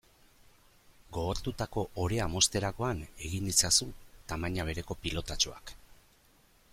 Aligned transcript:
Gogortutako 1.17 1.83
orea 2.05 2.25
mozterakoan 2.37 3.03
egin 3.29 3.53
itzazu 3.53 3.89
tamaina 4.33 4.69
bereko 4.71 5.01
pilotatxoak. 5.05 5.75